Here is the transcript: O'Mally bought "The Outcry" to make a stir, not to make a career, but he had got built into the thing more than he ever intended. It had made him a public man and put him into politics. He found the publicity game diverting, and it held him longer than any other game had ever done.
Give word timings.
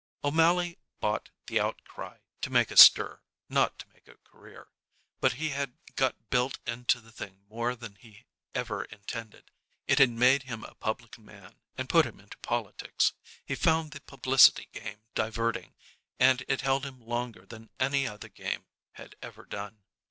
O'Mally 0.23 0.79
bought 0.99 1.29
"The 1.45 1.59
Outcry" 1.59 2.17
to 2.41 2.49
make 2.49 2.71
a 2.71 2.77
stir, 2.77 3.21
not 3.49 3.77
to 3.77 3.87
make 3.93 4.07
a 4.07 4.15
career, 4.23 4.69
but 5.19 5.33
he 5.33 5.49
had 5.49 5.77
got 5.95 6.31
built 6.31 6.57
into 6.65 6.99
the 6.99 7.11
thing 7.11 7.43
more 7.47 7.75
than 7.75 7.93
he 7.93 8.25
ever 8.55 8.85
intended. 8.85 9.51
It 9.87 9.99
had 9.99 10.09
made 10.09 10.41
him 10.41 10.63
a 10.63 10.73
public 10.73 11.19
man 11.19 11.59
and 11.77 11.87
put 11.87 12.07
him 12.07 12.19
into 12.19 12.39
politics. 12.39 13.13
He 13.45 13.53
found 13.53 13.91
the 13.91 14.01
publicity 14.01 14.69
game 14.73 15.03
diverting, 15.13 15.75
and 16.19 16.43
it 16.47 16.61
held 16.61 16.83
him 16.83 16.99
longer 17.05 17.45
than 17.45 17.69
any 17.79 18.07
other 18.07 18.27
game 18.29 18.65
had 18.93 19.15
ever 19.21 19.45
done. 19.45 19.83